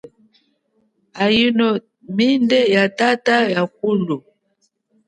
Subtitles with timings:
[1.23, 1.83] Aino yile
[2.15, 4.17] minda ya tata liakulu.